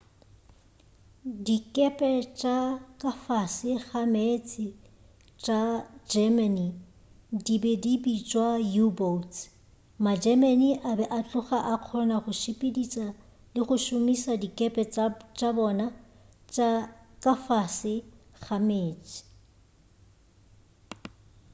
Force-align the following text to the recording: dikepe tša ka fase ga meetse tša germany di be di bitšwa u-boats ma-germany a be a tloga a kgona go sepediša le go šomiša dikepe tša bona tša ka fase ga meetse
dikepe 1.45 2.09
tša 2.39 2.57
ka 3.01 3.11
fase 3.25 3.71
ga 3.87 4.01
meetse 4.13 4.65
tša 5.43 5.59
germany 6.11 6.67
di 7.45 7.55
be 7.61 7.73
di 7.83 7.93
bitšwa 8.03 8.47
u-boats 8.85 9.37
ma-germany 10.03 10.69
a 10.89 10.91
be 10.97 11.05
a 11.19 11.19
tloga 11.29 11.59
a 11.73 11.75
kgona 11.83 12.15
go 12.23 12.31
sepediša 12.41 13.07
le 13.53 13.61
go 13.67 13.75
šomiša 13.85 14.33
dikepe 14.41 14.83
tša 15.39 15.49
bona 15.57 15.87
tša 16.53 16.69
ka 17.23 17.33
fase 17.45 17.93
ga 18.43 18.55
meetse 18.67 19.17